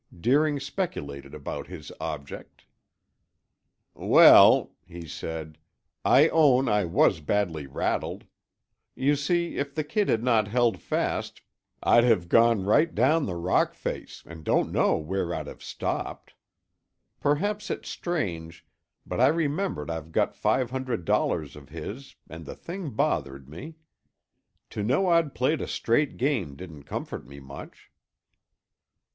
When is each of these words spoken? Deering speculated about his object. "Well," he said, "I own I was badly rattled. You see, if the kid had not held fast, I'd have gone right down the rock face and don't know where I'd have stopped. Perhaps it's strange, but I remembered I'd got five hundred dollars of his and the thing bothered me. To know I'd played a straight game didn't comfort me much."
Deering 0.19 0.59
speculated 0.59 1.35
about 1.35 1.67
his 1.67 1.91
object. 2.01 2.65
"Well," 3.93 4.71
he 4.87 5.07
said, 5.07 5.59
"I 6.03 6.27
own 6.29 6.67
I 6.67 6.85
was 6.85 7.19
badly 7.19 7.67
rattled. 7.67 8.23
You 8.95 9.15
see, 9.15 9.57
if 9.57 9.75
the 9.75 9.83
kid 9.83 10.09
had 10.09 10.23
not 10.23 10.47
held 10.47 10.79
fast, 10.79 11.41
I'd 11.83 12.03
have 12.03 12.29
gone 12.29 12.65
right 12.65 12.95
down 12.95 13.27
the 13.27 13.35
rock 13.35 13.75
face 13.75 14.23
and 14.25 14.43
don't 14.43 14.71
know 14.71 14.97
where 14.97 15.35
I'd 15.35 15.45
have 15.45 15.61
stopped. 15.61 16.33
Perhaps 17.19 17.69
it's 17.69 17.87
strange, 17.87 18.65
but 19.05 19.21
I 19.21 19.27
remembered 19.27 19.91
I'd 19.91 20.11
got 20.11 20.33
five 20.35 20.71
hundred 20.71 21.05
dollars 21.05 21.55
of 21.55 21.69
his 21.69 22.15
and 22.27 22.47
the 22.47 22.55
thing 22.55 22.89
bothered 22.89 23.47
me. 23.47 23.75
To 24.71 24.81
know 24.81 25.09
I'd 25.09 25.35
played 25.35 25.61
a 25.61 25.67
straight 25.67 26.17
game 26.17 26.55
didn't 26.55 26.85
comfort 26.85 27.27
me 27.27 27.39
much." 27.39 27.91